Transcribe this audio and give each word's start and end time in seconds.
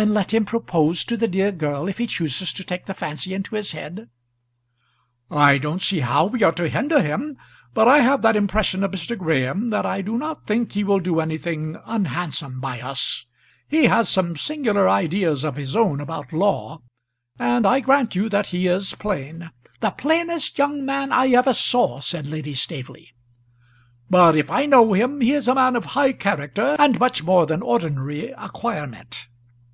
"And 0.00 0.14
let 0.14 0.32
him 0.32 0.44
propose 0.44 1.04
to 1.06 1.16
the 1.16 1.26
dear 1.26 1.50
girl 1.50 1.88
if 1.88 1.98
he 1.98 2.06
chooses 2.06 2.52
to 2.52 2.62
take 2.62 2.86
the 2.86 2.94
fancy 2.94 3.34
into 3.34 3.56
his 3.56 3.72
head?" 3.72 4.08
"I 5.28 5.58
don't 5.58 5.82
see 5.82 5.98
how 5.98 6.26
we 6.26 6.44
are 6.44 6.52
to 6.52 6.68
hinder 6.68 7.02
him. 7.02 7.36
But 7.74 7.88
I 7.88 7.98
have 7.98 8.22
that 8.22 8.36
impression 8.36 8.84
of 8.84 8.92
Mr. 8.92 9.18
Graham 9.18 9.70
that 9.70 9.84
I 9.84 10.02
do 10.02 10.16
not 10.16 10.46
think 10.46 10.70
he 10.70 10.84
will 10.84 11.00
do 11.00 11.18
anything 11.18 11.78
unhandsome 11.84 12.60
by 12.60 12.80
us. 12.80 13.26
He 13.68 13.86
has 13.86 14.08
some 14.08 14.36
singular 14.36 14.88
ideas 14.88 15.42
of 15.42 15.56
his 15.56 15.74
own 15.74 16.00
about 16.00 16.32
law, 16.32 16.80
and 17.36 17.66
I 17.66 17.80
grant 17.80 18.14
you 18.14 18.28
that 18.28 18.46
he 18.46 18.68
is 18.68 18.94
plain" 18.94 19.50
"The 19.80 19.90
plainest 19.90 20.58
young 20.58 20.86
man 20.86 21.10
I 21.10 21.30
ever 21.32 21.52
saw," 21.52 21.98
said 21.98 22.28
Lady 22.28 22.54
Staveley. 22.54 23.08
"But, 24.08 24.36
if 24.36 24.48
I 24.48 24.64
know 24.64 24.92
him, 24.92 25.20
he 25.22 25.32
is 25.32 25.48
a 25.48 25.56
man 25.56 25.74
of 25.74 25.86
high 25.96 26.12
character 26.12 26.76
and 26.78 27.00
much 27.00 27.24
more 27.24 27.46
than 27.46 27.62
ordinary 27.62 28.30
acquirement." 28.30 29.26